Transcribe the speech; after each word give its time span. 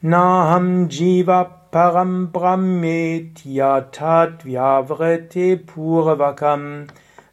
Naham 0.00 0.88
Jiva 0.88 1.65
Param 1.76 2.32
Brahmetya 2.32 3.88
Tatyavrete 3.92 5.58
Purvakam 5.58 6.88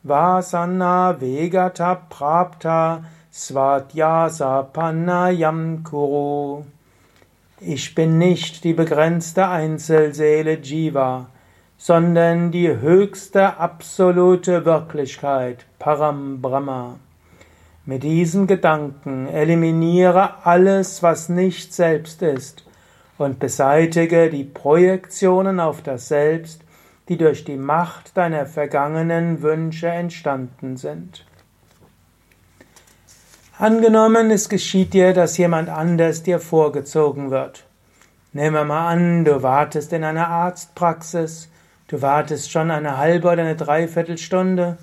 Vasana 0.06 1.18
Vegata 1.18 1.98
Prapta 2.10 3.06
Svatyasa 3.32 4.64
Panayam 4.74 5.82
Kuru. 5.86 6.66
Ich 7.62 7.96
bin 7.96 8.18
nicht 8.18 8.66
die 8.66 8.74
begrenzte 8.74 9.48
Einzelseele 9.48 10.60
Jiva, 10.62 11.28
sondern 11.78 12.52
die 12.52 12.68
höchste 12.68 13.58
absolute 13.58 14.66
Wirklichkeit, 14.66 15.66
Param 15.80 16.42
Brahma. 16.42 17.00
Mit 17.86 18.04
diesem 18.04 18.48
Gedanken 18.48 19.26
eliminiere 19.28 20.46
alles, 20.46 21.02
was 21.02 21.30
nicht 21.30 21.74
selbst 21.74 22.22
ist, 22.22 22.66
und 23.18 23.40
beseitige 23.40 24.30
die 24.30 24.44
Projektionen 24.44 25.60
auf 25.60 25.82
das 25.82 26.08
Selbst, 26.08 26.62
die 27.10 27.18
durch 27.18 27.44
die 27.44 27.58
Macht 27.58 28.16
deiner 28.18 28.46
vergangenen 28.46 29.42
Wünsche 29.42 29.88
entstanden 29.88 30.78
sind. 30.78 31.26
Angenommen, 33.58 34.32
es 34.32 34.50
geschieht 34.50 34.94
dir, 34.94 35.14
dass 35.14 35.38
jemand 35.38 35.70
anders 35.70 36.24
dir 36.24 36.40
vorgezogen 36.40 37.30
wird. 37.30 37.66
Nehmen 38.32 38.56
wir 38.56 38.66
mal 38.66 38.88
an, 38.88 39.26
du 39.26 39.44
wartest 39.44 39.94
in 39.94 40.04
einer 40.04 40.28
Arztpraxis, 40.28 41.50
du 41.88 42.02
wartest 42.02 42.52
schon 42.52 42.72
eine 42.72 42.98
halbe 42.98 43.28
oder 43.28 43.44
eine 43.44 43.56
Dreiviertelstunde, 43.56 44.78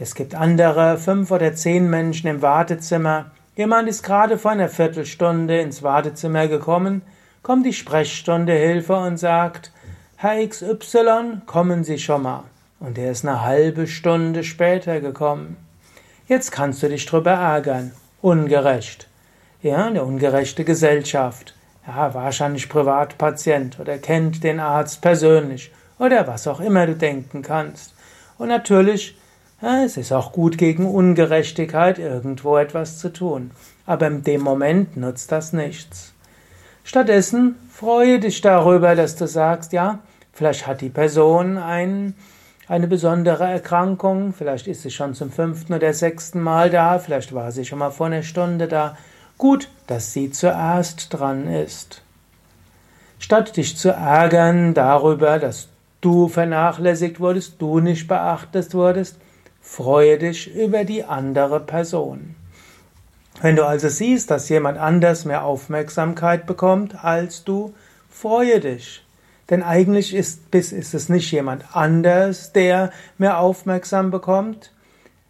es 0.00 0.14
gibt 0.14 0.36
andere 0.36 0.96
fünf 0.96 1.32
oder 1.32 1.56
zehn 1.56 1.90
Menschen 1.90 2.28
im 2.28 2.40
Wartezimmer. 2.40 3.32
Jemand 3.58 3.88
ist 3.88 4.04
gerade 4.04 4.38
vor 4.38 4.52
einer 4.52 4.68
Viertelstunde 4.68 5.58
ins 5.58 5.82
Wartezimmer 5.82 6.46
gekommen, 6.46 7.02
kommt 7.42 7.66
die 7.66 7.72
Sprechstunde 7.72 8.52
Hilfe 8.52 8.94
und 8.94 9.16
sagt, 9.16 9.72
Herr 10.14 10.46
XY, 10.46 11.40
kommen 11.44 11.82
Sie 11.82 11.98
schon 11.98 12.22
mal. 12.22 12.44
Und 12.78 12.98
er 12.98 13.10
ist 13.10 13.26
eine 13.26 13.42
halbe 13.42 13.88
Stunde 13.88 14.44
später 14.44 15.00
gekommen. 15.00 15.56
Jetzt 16.28 16.52
kannst 16.52 16.84
du 16.84 16.88
dich 16.88 17.04
drüber 17.04 17.32
ärgern. 17.32 17.90
Ungerecht. 18.22 19.08
Ja, 19.60 19.86
eine 19.86 20.04
ungerechte 20.04 20.62
Gesellschaft. 20.62 21.56
Ja, 21.84 22.14
wahrscheinlich 22.14 22.68
Privatpatient 22.68 23.80
oder 23.80 23.98
kennt 23.98 24.44
den 24.44 24.60
Arzt 24.60 25.02
persönlich 25.02 25.72
oder 25.98 26.28
was 26.28 26.46
auch 26.46 26.60
immer 26.60 26.86
du 26.86 26.94
denken 26.94 27.42
kannst. 27.42 27.92
Und 28.38 28.50
natürlich 28.50 29.18
es 29.60 29.96
ist 29.96 30.12
auch 30.12 30.32
gut 30.32 30.56
gegen 30.56 30.86
Ungerechtigkeit 30.86 31.98
irgendwo 31.98 32.56
etwas 32.56 32.98
zu 32.98 33.12
tun, 33.12 33.50
aber 33.86 34.06
in 34.06 34.22
dem 34.22 34.40
Moment 34.40 34.96
nutzt 34.96 35.32
das 35.32 35.52
nichts. 35.52 36.14
Stattdessen 36.84 37.56
freue 37.70 38.20
dich 38.20 38.40
darüber, 38.40 38.94
dass 38.94 39.16
du 39.16 39.26
sagst, 39.26 39.72
ja, 39.72 39.98
vielleicht 40.32 40.66
hat 40.66 40.80
die 40.80 40.90
Person 40.90 41.58
ein, 41.58 42.14
eine 42.68 42.86
besondere 42.86 43.44
Erkrankung, 43.44 44.32
vielleicht 44.32 44.68
ist 44.68 44.82
sie 44.82 44.90
schon 44.90 45.14
zum 45.14 45.32
fünften 45.32 45.74
oder 45.74 45.92
sechsten 45.92 46.40
Mal 46.40 46.70
da, 46.70 46.98
vielleicht 46.98 47.34
war 47.34 47.50
sie 47.50 47.64
schon 47.64 47.80
mal 47.80 47.90
vor 47.90 48.06
einer 48.06 48.22
Stunde 48.22 48.68
da. 48.68 48.96
Gut, 49.38 49.68
dass 49.86 50.12
sie 50.12 50.30
zuerst 50.30 51.12
dran 51.12 51.48
ist. 51.48 52.02
Statt 53.18 53.56
dich 53.56 53.76
zu 53.76 53.90
ärgern 53.90 54.72
darüber, 54.74 55.38
dass 55.38 55.68
du 56.00 56.28
vernachlässigt 56.28 57.18
wurdest, 57.18 57.54
du 57.58 57.80
nicht 57.80 58.06
beachtet 58.06 58.72
wurdest, 58.72 59.16
Freue 59.70 60.18
dich 60.18 60.52
über 60.52 60.84
die 60.84 61.04
andere 61.04 61.60
Person. 61.60 62.34
Wenn 63.42 63.54
du 63.54 63.64
also 63.64 63.88
siehst, 63.88 64.28
dass 64.28 64.48
jemand 64.48 64.76
anders 64.76 65.24
mehr 65.24 65.44
Aufmerksamkeit 65.44 66.46
bekommt 66.46 67.04
als 67.04 67.44
du, 67.44 67.74
freue 68.10 68.58
dich. 68.58 69.06
Denn 69.50 69.62
eigentlich 69.62 70.14
ist, 70.14 70.52
ist 70.52 70.94
es 70.94 71.08
nicht 71.08 71.30
jemand 71.30 71.76
anders, 71.76 72.52
der 72.52 72.90
mehr 73.18 73.38
Aufmerksam 73.38 74.10
bekommt, 74.10 74.72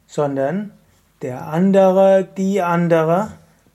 sondern 0.06 0.70
der 1.20 1.48
andere, 1.48 2.26
die 2.38 2.62
andere 2.62 3.32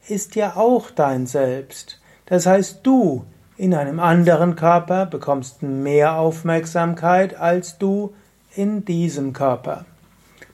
ist 0.08 0.36
ja 0.36 0.56
auch 0.56 0.90
dein 0.90 1.28
Selbst. 1.28 2.02
Das 2.26 2.48
heißt, 2.48 2.80
du 2.82 3.26
in 3.58 3.76
einem 3.76 4.00
anderen 4.00 4.56
Körper 4.56 5.06
bekommst 5.06 5.62
mehr 5.62 6.16
Aufmerksamkeit 6.16 7.36
als 7.36 7.78
du 7.78 8.16
in 8.56 8.86
diesem 8.86 9.34
Körper. 9.34 9.86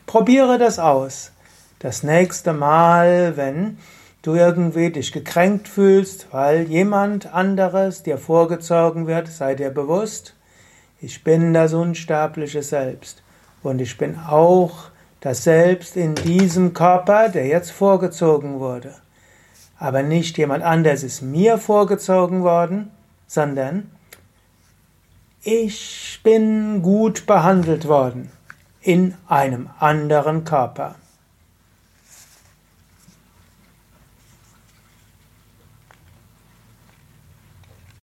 Probiere 0.10 0.58
das 0.58 0.80
aus. 0.80 1.34
Das 1.78 2.02
nächste 2.02 2.52
Mal, 2.52 3.38
wenn 3.38 3.78
du 4.24 4.34
irgendwie 4.34 4.90
dich 4.90 5.12
gekränkt 5.12 5.68
fühlst, 5.68 6.30
weil 6.32 6.64
jemand 6.64 7.32
anderes 7.32 8.02
dir 8.02 8.18
vorgezogen 8.18 9.06
wird, 9.06 9.28
sei 9.28 9.54
dir 9.54 9.70
bewusst, 9.70 10.34
ich 11.00 11.24
bin 11.24 11.54
das 11.54 11.76
unsterbliche 11.76 12.64
Selbst 12.64 13.22
und 13.62 13.82
ich 13.82 14.00
bin 14.00 14.18
auch 14.18 14.86
das 15.22 15.44
Selbst 15.44 15.96
in 15.96 16.16
diesem 16.16 16.74
Körper, 16.74 17.30
der 17.30 17.46
jetzt 17.46 17.70
vorgezogen 17.70 18.60
wurde. 18.60 18.96
Aber 19.78 20.02
nicht 20.02 20.40
jemand 20.40 20.64
anderes 20.64 21.04
ist 21.04 21.22
mir 21.22 21.60
vorgezogen 21.60 22.42
worden, 22.42 22.90
sondern 23.28 23.92
ich 25.44 26.20
bin 26.24 26.82
gut 26.82 27.28
behandelt 27.28 27.88
worden 27.88 28.32
in 28.82 29.16
einem 29.28 29.70
anderen 29.80 30.44
Körper. 30.44 30.96